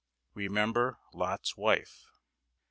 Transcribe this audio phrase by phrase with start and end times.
[0.33, 2.07] Remember Lot's wife.